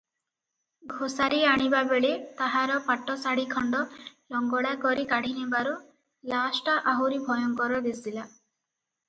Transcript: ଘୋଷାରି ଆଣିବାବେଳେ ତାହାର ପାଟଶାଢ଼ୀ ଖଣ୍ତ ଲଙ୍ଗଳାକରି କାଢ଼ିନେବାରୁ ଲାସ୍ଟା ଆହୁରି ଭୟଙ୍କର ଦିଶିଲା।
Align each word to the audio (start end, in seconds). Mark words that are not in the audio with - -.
ଘୋଷାରି 0.91 1.41
ଆଣିବାବେଳେ 1.49 2.09
ତାହାର 2.39 2.77
ପାଟଶାଢ଼ୀ 2.87 3.45
ଖଣ୍ତ 3.51 3.83
ଲଙ୍ଗଳାକରି 4.37 5.05
କାଢ଼ିନେବାରୁ 5.13 5.77
ଲାସ୍ଟା 6.33 6.77
ଆହୁରି 6.95 7.23
ଭୟଙ୍କର 7.31 7.81
ଦିଶିଲା। 7.91 8.27